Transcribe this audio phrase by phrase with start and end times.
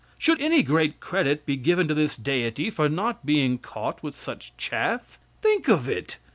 [0.17, 4.51] Should any great credit be given to this deity for not being caught with such
[4.57, 5.19] chaff?
[5.43, 6.17] Think of it!